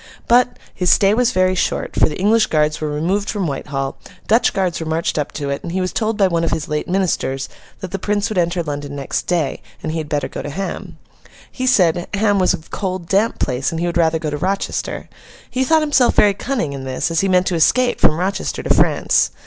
But, 0.27 0.57
his 0.73 0.89
stay 0.89 1.13
was 1.13 1.31
very 1.31 1.53
short, 1.53 1.93
for 1.95 2.09
the 2.09 2.19
English 2.19 2.47
guards 2.47 2.81
were 2.81 2.89
removed 2.89 3.29
from 3.29 3.45
Whitehall, 3.45 3.97
Dutch 4.25 4.51
guards 4.51 4.79
were 4.79 4.87
marched 4.87 5.19
up 5.19 5.31
to 5.33 5.51
it, 5.51 5.61
and 5.61 5.73
he 5.73 5.79
was 5.79 5.93
told 5.93 6.17
by 6.17 6.27
one 6.27 6.43
of 6.43 6.49
his 6.49 6.67
late 6.67 6.87
ministers 6.87 7.47
that 7.81 7.91
the 7.91 7.99
Prince 7.99 8.27
would 8.27 8.39
enter 8.39 8.63
London, 8.63 8.95
next 8.95 9.27
day, 9.27 9.61
and 9.83 9.91
he 9.91 9.99
had 9.99 10.09
better 10.09 10.27
go 10.27 10.41
to 10.41 10.49
Ham. 10.49 10.97
He 11.51 11.67
said, 11.67 12.07
Ham 12.15 12.39
was 12.39 12.51
a 12.55 12.69
cold, 12.71 13.07
damp 13.07 13.37
place, 13.37 13.69
and 13.69 13.79
he 13.79 13.85
would 13.85 13.95
rather 13.95 14.17
go 14.17 14.31
to 14.31 14.37
Rochester. 14.37 15.07
He 15.51 15.63
thought 15.63 15.81
himself 15.81 16.15
very 16.15 16.33
cunning 16.33 16.73
in 16.73 16.83
this, 16.83 17.11
as 17.11 17.19
he 17.19 17.27
meant 17.29 17.45
to 17.45 17.55
escape 17.55 17.99
from 17.99 18.17
Rochester 18.19 18.63
to 18.63 18.73
France. 18.73 19.29